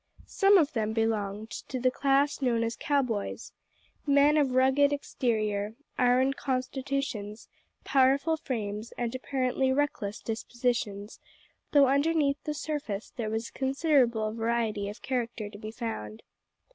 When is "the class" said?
1.79-2.41